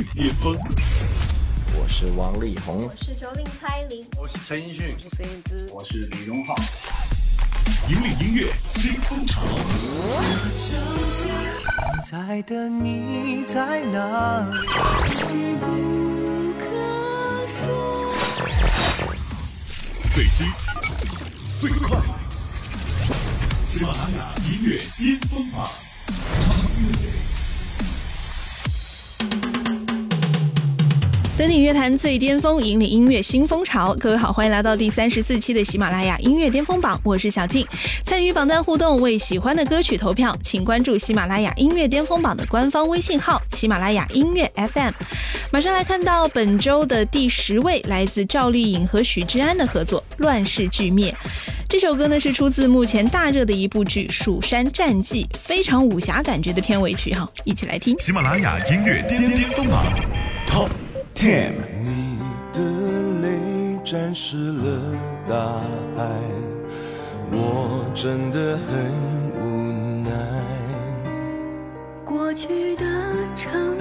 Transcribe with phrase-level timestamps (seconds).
[0.00, 0.56] 最巅峰。
[1.78, 6.54] 我是王力宏，我是九零蔡琳，我是陈奕迅，我是燕姿，我是李荣浩。
[7.90, 9.42] 引领音乐新风潮。
[12.10, 14.56] 在的你在哪里？
[20.14, 20.46] 最新、
[21.60, 22.00] 最快，
[23.62, 25.68] 喜马拉雅音乐巅峰榜。
[31.40, 33.96] 登顶乐坛最巅峰，引领音乐新风潮。
[33.98, 37.66] 各位好，欢迎来到第三十四期的喜马拉雅音乐巅峰榜，我是小静。
[38.04, 44.92] 参与榜单互动，为喜欢的歌曲投票，请关注喜马拉雅音乐巅峰榜的官方微信号“喜马拉雅音乐 FM”。
[45.50, 51.10] 马上来看到本周的第十位，来自赵丽颖和许志安的合作《乱世俱灭》。
[51.66, 57.98] 这首歌呢是出自目前大热的一部剧《蜀山战记》，非常武侠感觉的片尾曲哈，一起来听。
[57.98, 59.86] 喜马拉雅音乐巅巅峰榜
[60.46, 60.68] Top
[61.20, 61.52] Ten。
[61.84, 62.18] 你
[62.50, 62.62] 的
[63.20, 64.80] 泪沾湿了
[65.28, 65.60] 大
[65.94, 66.08] 海，
[67.30, 68.90] 我真的很
[69.38, 69.70] 无
[70.02, 70.10] 奈。
[72.06, 72.86] 过去的
[73.36, 73.76] 承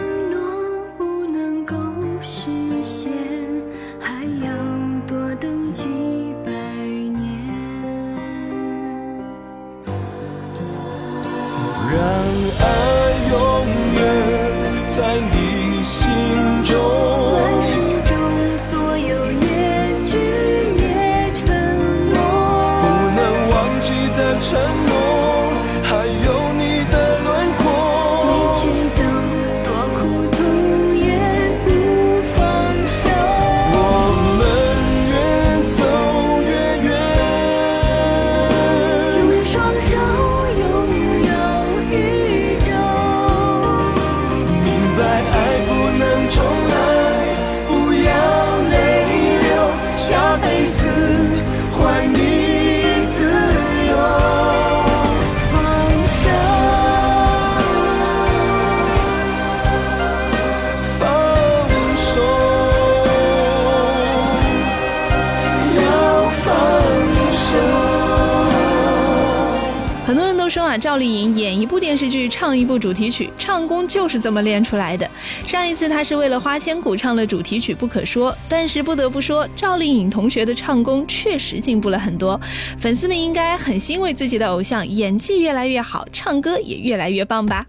[71.00, 75.10] 赵丽颖演一部电视剧唱一部主题曲，唱功就是这么练出来的。
[75.48, 82.38] 上一次她是为了《花千骨》唱了主题曲《不可说》，但是不得不说，赵丽颖同学的唱功确实进步了很多。
[82.78, 87.66] 粉丝们应该很欣慰自己的偶像演技越来越好，唱歌也越来越棒吧。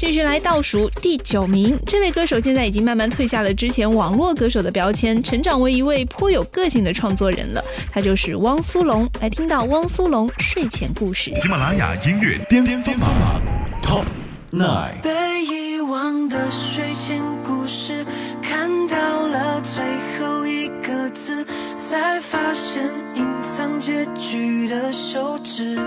[0.00, 7.62] 继续来倒数第九名，这位歌手现在已经慢慢褪下了之前网络歌手的标签，成长为一位颇有个性的创作人了。
[7.92, 9.06] 他就是汪苏泷。
[9.20, 11.30] 来听到汪苏泷睡前故事。
[11.34, 13.42] 喜马拉雅音乐巅巅峰榜
[13.82, 14.06] Top
[14.50, 15.02] Nine。
[15.02, 18.02] 被遗忘的睡前故事，
[18.40, 19.84] 看到了最
[20.18, 21.44] 后一个字，
[21.76, 22.82] 才发现
[23.16, 25.78] 隐藏结局的手指，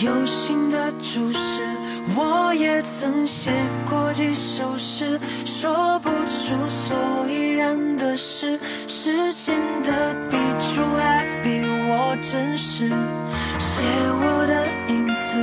[0.00, 1.71] 有心的注释。
[2.14, 3.50] 我也曾写
[3.88, 6.96] 过几首诗，说不出所
[7.28, 12.88] 以然的事，时间的笔触还比我真实，
[13.58, 13.82] 写
[14.20, 15.38] 我的影子。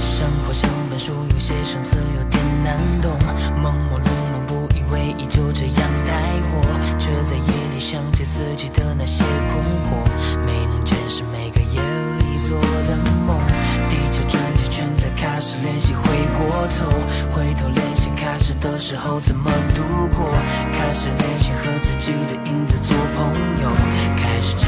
[0.00, 3.10] 生活像本书，有些生涩，有点难懂。
[3.60, 3.74] 梦
[18.90, 19.82] 时候怎么度
[20.16, 20.32] 过，
[20.72, 23.24] 开始练习和自己的影子做朋
[23.62, 23.70] 友，
[24.16, 24.66] 开始记，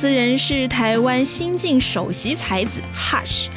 [0.00, 3.48] 词人是台湾新晋首席才子 Hush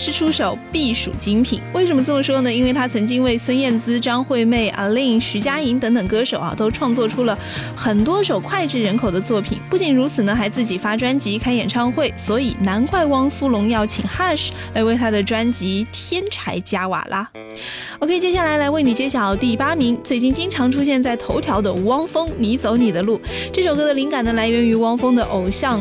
[0.00, 1.60] 是出手必属精品。
[1.74, 2.50] 为什么这么说呢？
[2.50, 7.38] 因为他曾经为孙燕姿、张惠妹、阿令、徐佳莹等等歌手啊，都创作出了
[7.76, 9.58] 很多首脍炙人口的作品。
[9.68, 17.28] 不仅如此呢，还自己发专辑、开演唱会，所以难怪汪苏泷要请 Hush 来为他的专辑添柴加瓦啦。
[17.98, 23.18] OK，接下来来为你揭晓第八名，最近经常出现在头条的汪峰《你走你的路》
[23.52, 25.78] 这首歌的灵感呢，来源于汪峰的偶像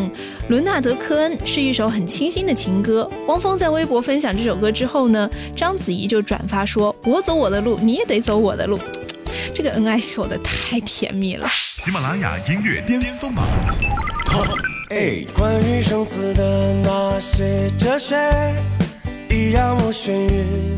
[0.49, 3.09] 伦纳德·科恩，是一首很清新的情歌。
[3.27, 8.79] 汪峰在微博分享这首歌之后呢，章子怡就转发说：“我走我的路，你也得走我的路。
[9.53, 11.47] ”这个恩爱秀的太甜蜜了。
[11.53, 13.45] 喜马拉雅音乐巅峰榜
[14.25, 14.47] Top
[14.89, 15.31] Eight。
[15.37, 18.15] 关于生死的那些哲学，
[19.29, 20.75] 已让我眩晕。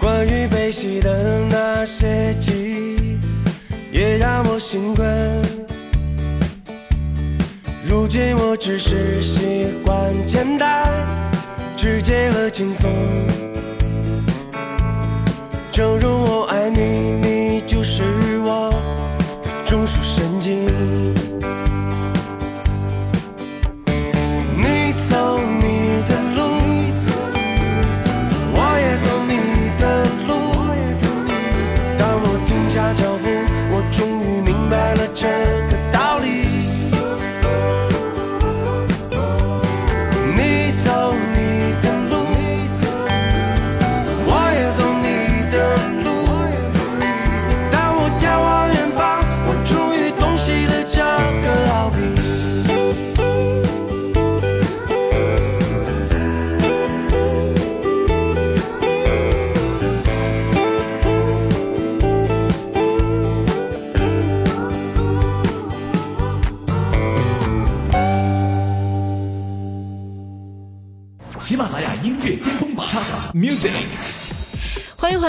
[0.00, 3.18] 关于悲喜的那些记忆，
[3.92, 5.06] 也让我心困。
[7.88, 10.92] 如今我只是习惯简单、
[11.74, 12.92] 直接和轻松。
[15.72, 17.27] 正如我爱你，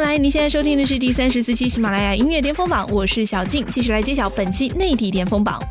[0.10, 5.62] 来，您现在收听的是第三十四期喜马拉雅音乐巅峰榜，我是小静，继续来揭晓本期内地巅峰榜。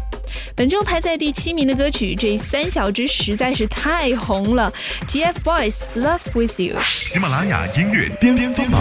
[0.54, 4.72] 本周排在第七名的歌曲，这三小只实在是太红了
[5.08, 6.76] ，TFBOYS Love With You。
[6.84, 8.80] 喜马拉雅音乐巅峰榜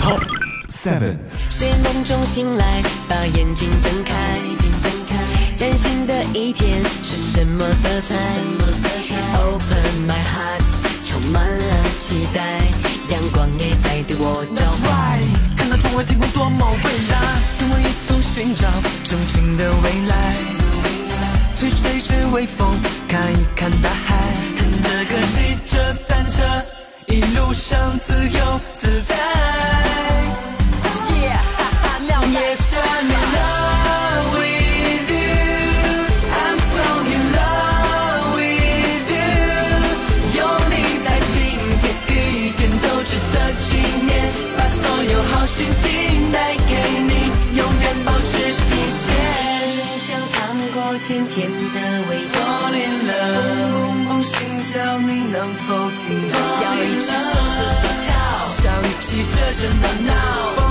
[0.00, 0.20] Top
[0.68, 1.14] Seven。
[1.48, 4.40] 睡梦中醒来，把眼睛睁开，
[5.56, 8.16] 崭新的一天是什么色彩
[9.38, 10.60] ？Open my heart，
[11.12, 11.64] 充满了
[11.98, 12.40] 期待，
[13.10, 15.20] 阳光也在对我召唤。
[15.58, 17.20] 看到窗外天空多么蔚蓝，
[17.60, 18.66] 跟我一同寻找
[19.04, 20.12] 憧憬的未来。
[21.54, 22.66] 吹吹吹微风，
[23.06, 24.16] 看一看大海，
[24.56, 26.42] 跟着歌骑着单车，
[27.06, 29.14] 一路上自由自在。
[31.12, 31.36] Yeah,
[32.32, 33.81] yes, I'm in love
[51.12, 51.78] 甜甜的
[52.08, 52.40] 味道。
[52.40, 54.32] Fall in love，砰砰心
[54.72, 56.34] 跳，你能否听到？
[56.62, 58.08] 要一起说说笑笑，
[58.50, 59.24] 想一起热
[59.60, 60.61] 热闹闹。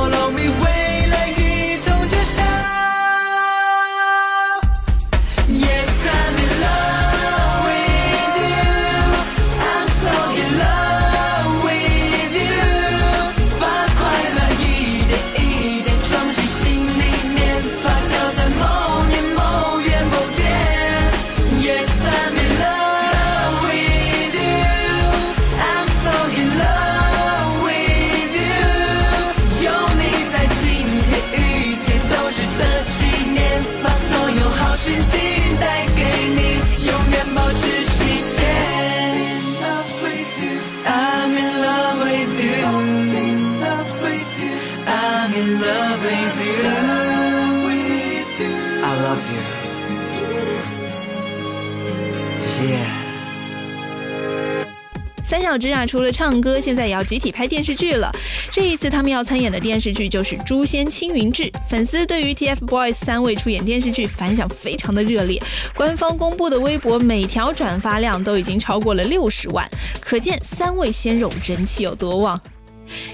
[55.73, 58.11] 啊，除了唱歌，现在也要集体拍电视剧了。
[58.51, 61.43] 这一次他们要参演的电视剧就是《诛仙青云志》。
[61.69, 65.41] 粉丝对于 TFBOYS 三位出演电视剧反响非常的热烈，
[65.75, 69.67] 官方公布的微博每条转发量都已经超过了六十万，
[69.99, 72.39] 可见三位鲜肉人气有多旺。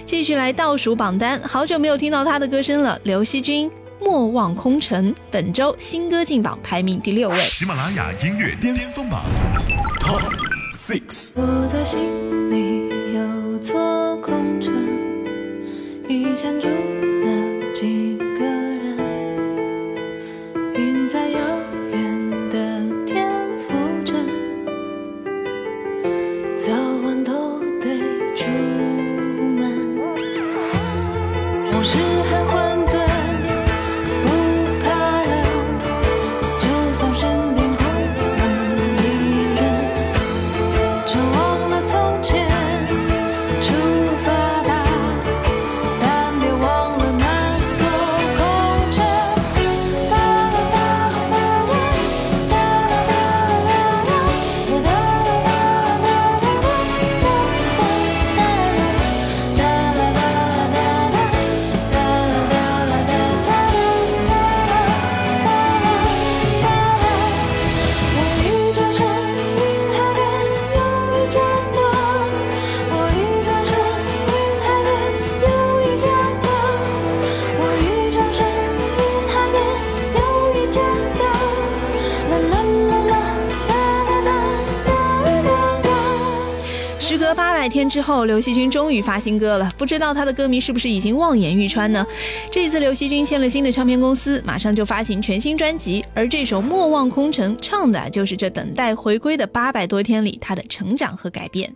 [0.06, 3.00] 继续来倒数榜单，好久没有听到他的歌声了。
[3.03, 7.39] 刘惜君《莫忘空城》本周新歌进榜排名第六位。
[7.44, 9.24] 喜马拉雅音乐巅峰榜
[10.00, 10.22] Top
[10.74, 11.34] Six。
[11.36, 12.27] 我的心
[13.58, 14.72] 里有座空城，
[16.08, 18.17] 以前住了几
[87.68, 92.06] 天之后，刘惜君终于发新歌了，不知道他的歌迷是不是已经望眼欲穿呢？
[92.52, 101.74] 这次，刘惜君签了新的唱片公司，马上就发行全新专辑，而这首《莫忘空城》唱的就是这等待回归的八百多天里他的成长和改变。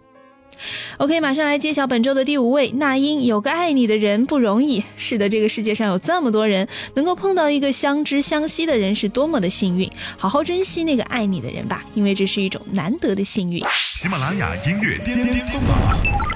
[0.98, 4.84] OK，马上来揭晓本周的第五位，那英有个爱你的人不容易。
[4.96, 9.89] 是的，这个世界上有这么多人，能够碰到一个相知相惜的人是多么的幸运。
[10.17, 13.63] 好好珍惜那个爱你的人吧，因为这是一种难得的幸运。
[13.75, 15.77] 喜马拉雅音乐巅巅峰榜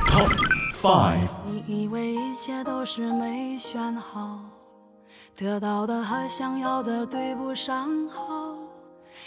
[0.10, 0.32] Top
[0.74, 1.28] Five。
[1.68, 4.40] 你以为一切都是没选好，
[5.36, 8.35] 得到的和想要的对不上号。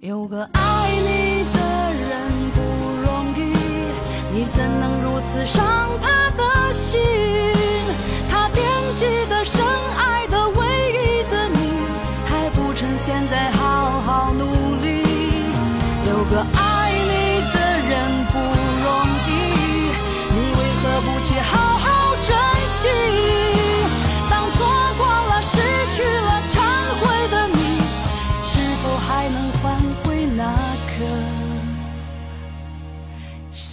[0.00, 2.60] 有个爱你的人不
[3.00, 3.54] 容易，
[4.30, 7.00] 你怎能如此伤他的心？
[8.30, 8.62] 他惦
[8.94, 9.64] 记的、深
[9.96, 10.25] 爱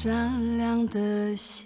[0.04, 1.66] 善良的心？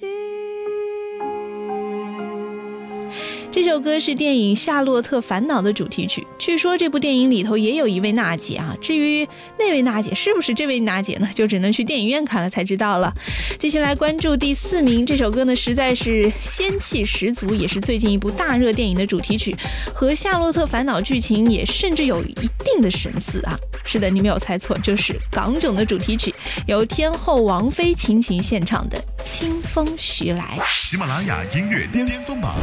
[3.50, 6.28] 这首歌是电影《夏洛特烦恼》的主题曲。
[6.38, 9.28] 据说这部电影里头也有一位娜姐啊，至于
[9.58, 13.12] 那位娜姐是不是这位娜姐呢，就只能去电影院看了才知道了。
[13.58, 19.58] 继续来关注第四名，这首歌呢实在是仙气十足，也是最近一部大热电影的主题曲，
[19.92, 23.58] 和《夏洛特烦恼》剧情也甚至有一定的神似啊。
[23.88, 26.36] 是的，你没有猜错，就是《港囧》的主题曲，
[26.68, 30.44] 由天后王菲倾情献唱的《清风徐来》。
[30.70, 32.54] 喜马拉雅音乐巅峰榜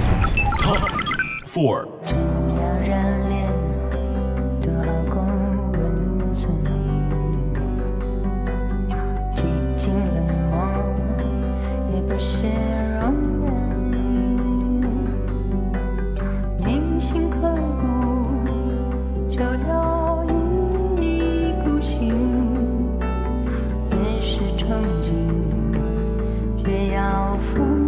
[0.59, 0.79] Top
[1.47, 2.34] Four。
[27.39, 27.84] 风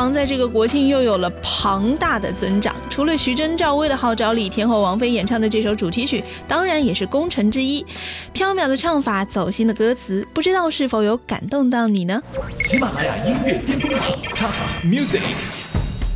[0.00, 2.74] 房在这个国庆又有了庞大的增长。
[2.88, 7.84] 除了徐峥、赵薇的号召力，天后王菲演唱的这首主题曲当然也是功臣之一。
[8.32, 12.18] 飘渺的唱法，走心的歌词，不知道是否有感动到你呢？
[12.64, 14.00] 喜马拉雅音乐巅峰榜
[14.34, 15.20] Top Music。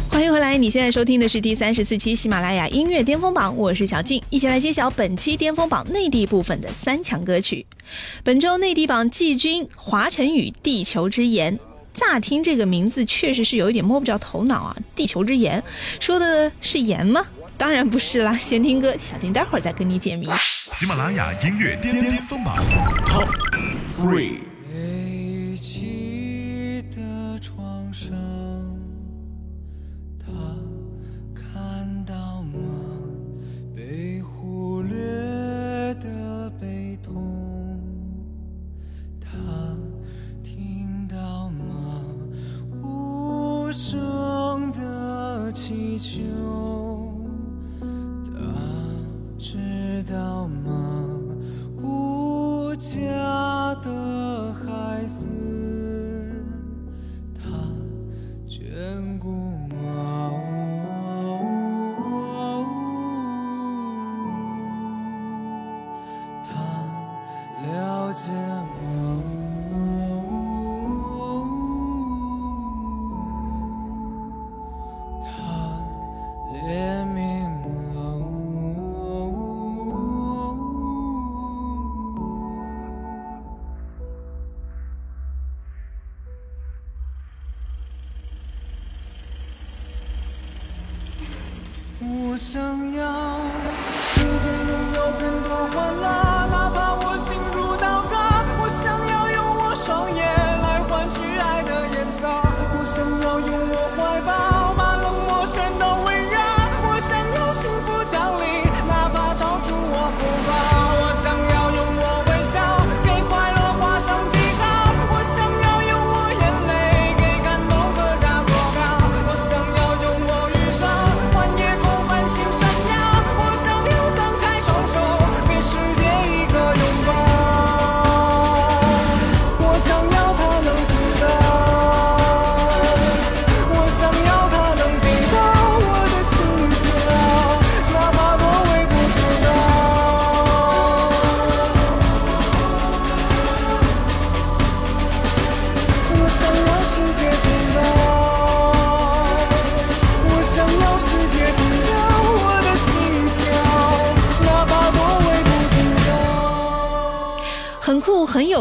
[0.09, 7.67] 欢迎回来，你现在收听的是第三十四期喜马拉雅音乐巅峰榜，我是小静，一起来揭晓本期巅峰榜内地部分的三强歌曲。
[8.23, 11.59] 本周内地榜季军华晨宇《地球之盐》。
[11.95, 14.77] 乍听这个名字确实是有一点摸不着头脑啊！
[14.97, 15.63] 地球之盐，
[16.01, 17.25] 说的是盐吗？
[17.57, 18.37] 当然不是啦！
[18.37, 20.29] 先听歌，小婷待会儿再跟你解谜。
[20.41, 22.57] 喜马拉雅音乐巅巅峰榜
[23.07, 23.29] Top
[23.97, 24.54] Three。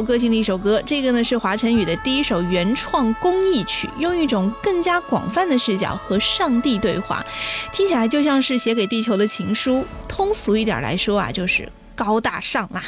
[0.04, 0.82] 个性的一首歌。
[0.86, 7.26] 这个呢是华晨宇的第一首原创公益曲，用一种更加广泛的视角和上帝对话，
[7.72, 9.86] 听起来就像是写给地球的情书。
[10.08, 12.84] 通俗一点来说啊，就是高大上啦。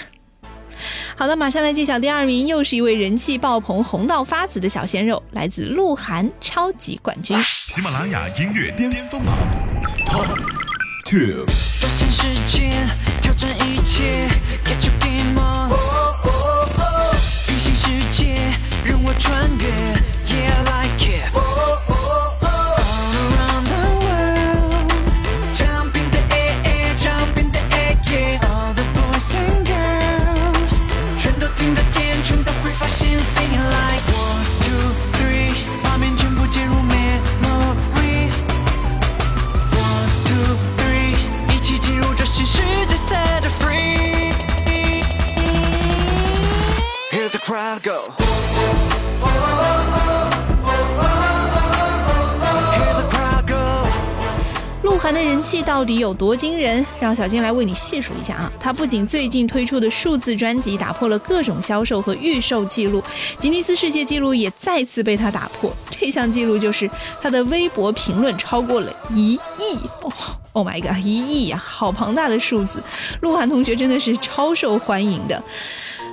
[1.15, 7.41] 好的，马上来揭晓第二名，又是一位人气爆棚、红到发紫的小鲜肉，来自鹿晗，超级冠军。
[7.47, 9.35] 喜马拉雅音乐巅峰榜
[10.05, 10.27] Top
[11.05, 11.45] Two。
[18.85, 19.94] 任我穿越。
[55.45, 56.83] 气到底有多惊人？
[56.99, 58.51] 让小金来为你细数一下啊！
[58.59, 63.03] 他不仅最近推出的数字专辑打破了各种销售和预售记录，
[63.37, 65.71] 吉尼斯世界纪录也再次被他打破。
[65.91, 66.89] 这项记录就是
[67.21, 70.11] 他的微博评论超过了一亿哦
[70.53, 72.81] ！Oh my god，一亿呀、好庞大的数字！
[73.21, 75.43] 鹿晗同学真的是超受欢迎的。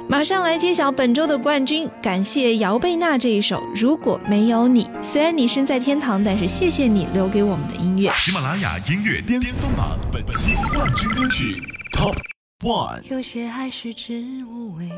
[0.08, 4.84] 马上来揭晓本周的冠军，感谢姚贝娜这一首《如果没有你》。
[5.02, 8.12] 虽然你身在天堂，但是谢谢你留给我们的音乐。
[8.18, 11.62] 喜马拉雅音乐巅峰榜本期冠军歌曲
[11.92, 12.16] Top
[12.60, 13.02] One。
[13.10, 14.90] 有些爱是知无味，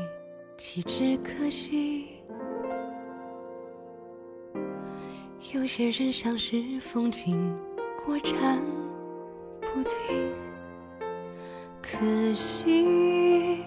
[0.57, 2.07] 弃之可惜；
[5.53, 7.55] 有些人像是风景，
[8.05, 8.59] 过站
[9.61, 9.89] 不停。
[11.81, 13.63] 可惜，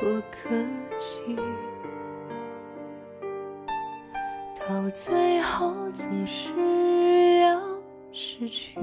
[0.00, 0.48] 多可
[0.98, 1.36] 惜，
[4.66, 6.54] 到最后总是
[7.40, 7.60] 要
[8.10, 8.80] 失去。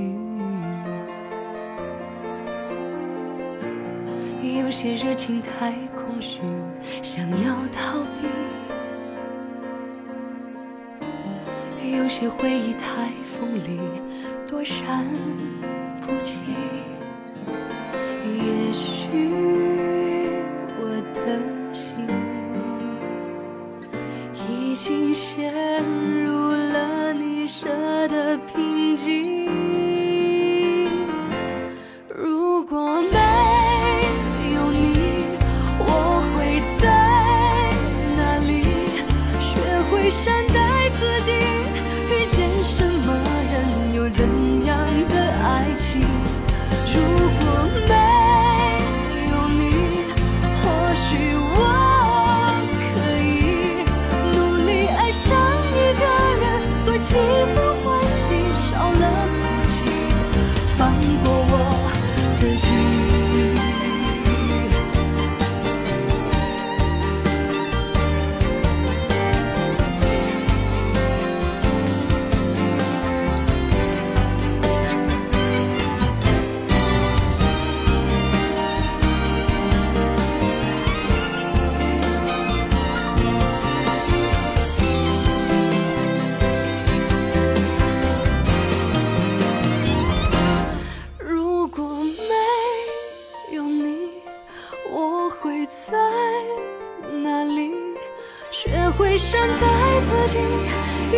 [4.44, 6.42] 有些热情太空虚，
[7.02, 8.28] 想要逃避；
[11.98, 13.80] 有些回忆太锋利，
[14.48, 15.04] 躲闪
[16.00, 16.38] 不及。
[18.24, 19.77] 也许
[21.28, 22.08] 的心。
[24.50, 25.52] 已经写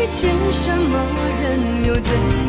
[0.09, 0.99] 见什么
[1.41, 2.48] 人，又怎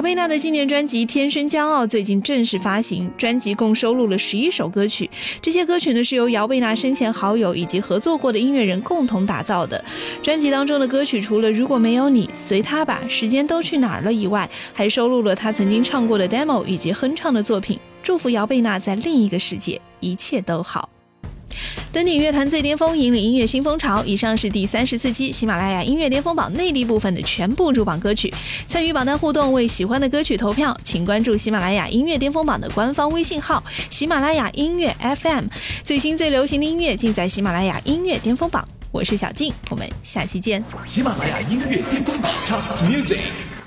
[0.00, 5.10] 姚贝娜的纪念专辑《天生骄傲》最近正式发行，专辑共收录了十一首歌曲。
[5.42, 9.84] 这些歌曲呢是由姚贝娜生前好友以及合作过的音乐人共同打造的。
[10.22, 17.78] 专辑当中的歌曲除了《如果没有你》《随他吧》《时间都去哪儿了》以外，还收录了她曾经唱过的 demo 以及哼唱的作品。
[18.02, 20.88] 祝福姚贝娜在另一个世界一切都好。
[21.92, 24.04] 登顶乐坛最巅峰，引领音乐新风潮。
[24.04, 28.32] 以上是第三十四期喜马拉雅音乐巅峰榜内地部分的全部入榜歌曲。
[28.66, 35.46] 参与榜单互动，为喜欢的歌曲投票，请关注喜马拉雅音乐巅峰榜的官方微信号“喜马拉雅音乐 FM”。
[35.82, 38.64] 最新最流行的音乐尽在喜马拉雅音乐巅峰榜。
[38.92, 40.64] 我是小静，我们下期见。
[40.84, 43.59] 喜马拉雅音乐巅峰榜 Top Music。